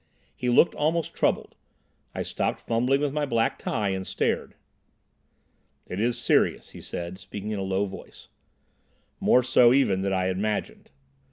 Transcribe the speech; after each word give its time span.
He 0.35 0.49
looked 0.49 0.73
almost 0.73 1.13
troubled. 1.13 1.53
I 2.15 2.23
stopped 2.23 2.61
fumbling 2.61 3.01
with 3.01 3.13
my 3.13 3.27
black 3.27 3.59
tie 3.59 3.89
and 3.89 4.07
stared. 4.07 4.55
"It 5.85 5.99
is 5.99 6.17
serious," 6.19 6.71
he 6.71 6.81
said, 6.81 7.19
speaking 7.19 7.51
in 7.51 7.59
a 7.59 7.61
low 7.61 7.85
voice, 7.85 8.27
"more 9.19 9.43
so 9.43 9.71
even 9.73 10.01
than 10.01 10.11
I 10.11 10.29
imagined. 10.29 10.89